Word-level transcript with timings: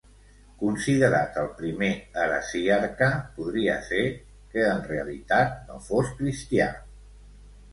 Considerat 0.59 1.35
el 1.41 1.49
primer 1.59 1.89
heresiarca, 2.21 3.09
podria 3.35 3.75
ser 3.91 4.01
que 4.55 4.67
en 4.71 4.83
realitat 4.93 5.55
no 5.69 5.79
fos 5.91 6.11
cristià. 6.23 6.73